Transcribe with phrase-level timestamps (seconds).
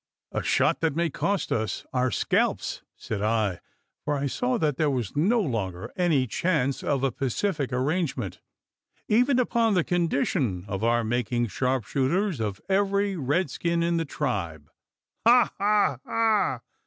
[0.31, 3.59] "A shot that may cost us our scalps," said I:
[4.03, 8.39] for I saw that there was no longer any chance of a pacific arrangement
[9.07, 14.71] even upon the condition of our making sharpshooters of every redskin in the tribe.
[15.27, 16.61] "Ha, ha, ha!"